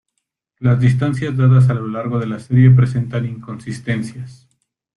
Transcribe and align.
Las 0.57 0.79
distancias 0.79 1.37
dadas 1.37 1.69
a 1.69 1.75
lo 1.75 1.87
largo 1.87 2.17
de 2.17 2.25
la 2.25 2.39
serie 2.39 2.71
presentan 2.71 3.23
inconsistencias. 3.27 4.47